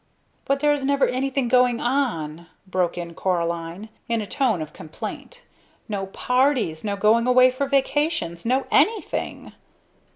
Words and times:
"But 0.45 0.61
there 0.61 0.73
is 0.73 0.83
never 0.83 1.05
anything 1.07 1.47
going 1.47 1.79
on," 1.79 2.47
broke 2.65 2.97
in 2.97 3.13
Coraline, 3.13 3.89
in 4.09 4.19
a 4.19 4.25
tone 4.25 4.59
of 4.59 4.73
complaint; 4.73 5.43
"no 5.87 6.07
parties, 6.07 6.83
no 6.83 6.95
going 6.95 7.27
away 7.27 7.51
for 7.51 7.67
vacations, 7.67 8.43
no 8.43 8.65
anything." 8.71 9.53